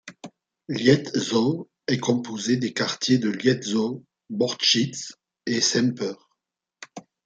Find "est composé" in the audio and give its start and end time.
1.85-2.57